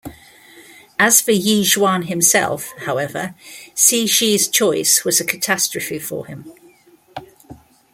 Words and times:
As 0.97 1.21
for 1.21 1.29
Yixuan 1.31 2.07
himself, 2.07 2.73
however, 2.87 3.35
Cixi's 3.75 4.47
choice 4.47 5.05
was 5.05 5.19
a 5.19 5.23
catastrophe 5.23 5.99
for 5.99 6.25
him. 6.25 6.51